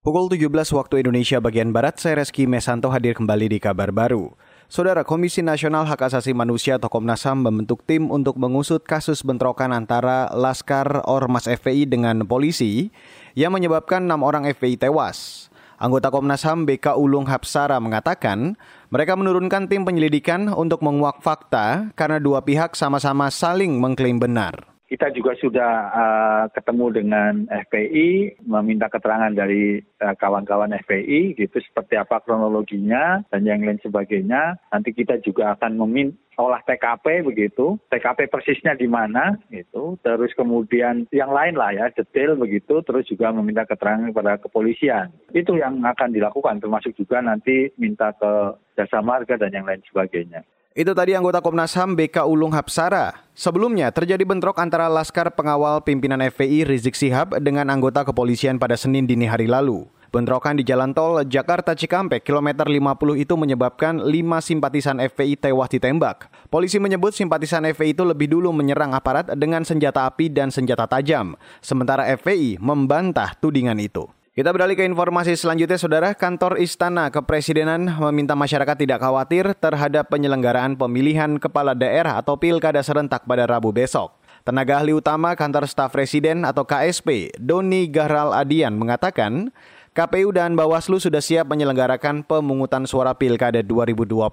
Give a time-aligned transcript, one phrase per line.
[0.00, 4.32] Pukul 17 waktu Indonesia bagian Barat, saya Reski Mesanto hadir kembali di kabar baru.
[4.64, 9.76] Saudara Komisi Nasional Hak Asasi Manusia atau Komnas HAM membentuk tim untuk mengusut kasus bentrokan
[9.76, 12.88] antara Laskar Ormas FPI dengan polisi
[13.36, 15.52] yang menyebabkan enam orang FPI tewas.
[15.76, 18.56] Anggota Komnas HAM BK Ulung Hapsara mengatakan,
[18.88, 25.14] mereka menurunkan tim penyelidikan untuk menguak fakta karena dua pihak sama-sama saling mengklaim benar kita
[25.14, 32.18] juga sudah uh, ketemu dengan FPI, meminta keterangan dari uh, kawan-kawan FPI, gitu seperti apa
[32.26, 34.58] kronologinya dan yang lain sebagainya.
[34.74, 41.06] Nanti kita juga akan meminta olah TKP begitu, TKP persisnya di mana gitu, terus kemudian
[41.14, 45.14] yang lain lah ya detail begitu, terus juga meminta keterangan kepada kepolisian.
[45.30, 50.42] Itu yang akan dilakukan, termasuk juga nanti minta ke jasa marga dan yang lain sebagainya.
[50.80, 53.12] Itu tadi anggota Komnas HAM BK Ulung Hapsara.
[53.36, 59.04] Sebelumnya terjadi bentrok antara Laskar Pengawal Pimpinan FPI Rizik Sihab dengan anggota kepolisian pada Senin
[59.04, 59.84] dini hari lalu.
[60.08, 66.32] Bentrokan di jalan tol Jakarta Cikampek kilometer 50 itu menyebabkan lima simpatisan FPI tewas ditembak.
[66.48, 71.36] Polisi menyebut simpatisan FPI itu lebih dulu menyerang aparat dengan senjata api dan senjata tajam,
[71.60, 74.08] sementara FPI membantah tudingan itu.
[74.30, 76.14] Kita beralih ke informasi selanjutnya, Saudara.
[76.14, 83.26] Kantor Istana Kepresidenan meminta masyarakat tidak khawatir terhadap penyelenggaraan pemilihan kepala daerah atau pilkada serentak
[83.26, 84.14] pada Rabu besok.
[84.46, 89.50] Tenaga ahli utama Kantor Staf Presiden atau KSP, Doni Gahral Adian mengatakan,
[89.98, 94.30] KPU dan Bawaslu sudah siap menyelenggarakan pemungutan suara pilkada 2020.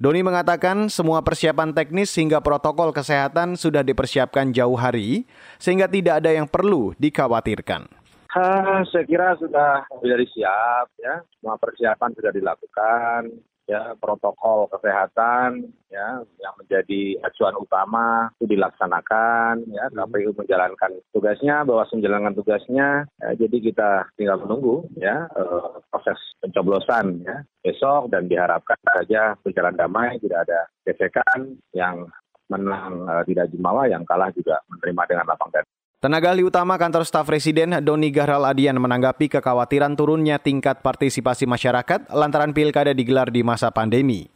[0.00, 5.28] Doni mengatakan semua persiapan teknis hingga protokol kesehatan sudah dipersiapkan jauh hari,
[5.60, 8.01] sehingga tidak ada yang perlu dikhawatirkan.
[8.32, 13.28] Uh, saya kira sudah dari siap ya, semua persiapan sudah dilakukan
[13.68, 13.92] ya.
[14.00, 19.84] Protokol kesehatan ya yang menjadi acuan utama itu dilaksanakan ya.
[19.92, 20.08] Hmm.
[20.08, 23.04] KPU menjalankan tugasnya Bawaslu menjalankan tugasnya.
[23.20, 27.44] Ya, jadi kita tinggal menunggu ya uh, proses pencoblosan ya.
[27.60, 32.08] Besok dan diharapkan saja berjalan damai tidak ada gesekan yang
[32.48, 35.71] menang uh, tidak jumawa yang kalah juga menerima dengan lapang dada.
[36.02, 42.10] Tenaga ahli utama kantor staf presiden Doni Gahral Adian menanggapi kekhawatiran turunnya tingkat partisipasi masyarakat
[42.10, 44.26] lantaran pilkada digelar di masa pandemi.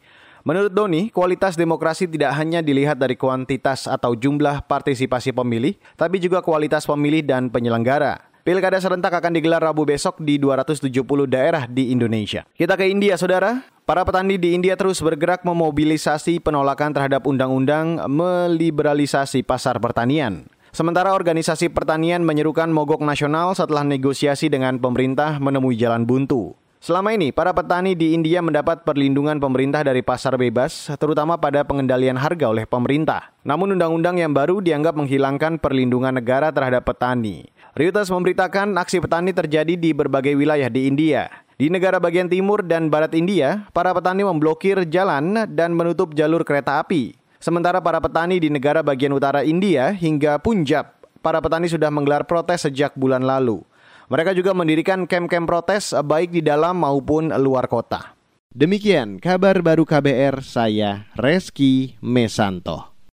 [0.47, 6.39] Menurut Doni, kualitas demokrasi tidak hanya dilihat dari kuantitas atau jumlah partisipasi pemilih, tapi juga
[6.39, 8.31] kualitas pemilih dan penyelenggara.
[8.47, 10.87] Pilkada serentak akan digelar Rabu besok di 270
[11.27, 12.47] daerah di Indonesia.
[12.55, 13.59] Kita ke India, saudara.
[13.83, 20.47] Para petani di India terus bergerak memobilisasi penolakan terhadap undang-undang meliberalisasi pasar pertanian.
[20.77, 26.53] Sementara organisasi pertanian menyerukan mogok nasional setelah negosiasi dengan pemerintah menemui jalan buntu.
[26.77, 32.13] Selama ini, para petani di India mendapat perlindungan pemerintah dari pasar bebas, terutama pada pengendalian
[32.13, 33.33] harga oleh pemerintah.
[33.41, 37.49] Namun undang-undang yang baru dianggap menghilangkan perlindungan negara terhadap petani.
[37.73, 41.25] Reuters memberitakan aksi petani terjadi di berbagai wilayah di India.
[41.57, 46.77] Di negara bagian timur dan barat India, para petani memblokir jalan dan menutup jalur kereta
[46.85, 47.16] api.
[47.37, 50.89] Sementara para petani di negara bagian utara India hingga Punjab,
[51.21, 53.61] para petani sudah menggelar protes sejak bulan lalu.
[54.09, 58.17] Mereka juga mendirikan kem-kem protes baik di dalam maupun luar kota.
[58.57, 62.96] Demikian kabar baru KBR, saya Reski Mesanto.